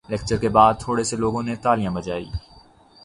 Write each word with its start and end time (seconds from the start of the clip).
lecture 0.09 0.37
کے 0.37 0.49
بات 0.49 0.79
تھورے 0.81 1.03
سے 1.09 1.15
لوگوں 1.17 1.43
نے 1.43 1.55
تالیاں 1.63 1.91
بجائی 1.91 2.27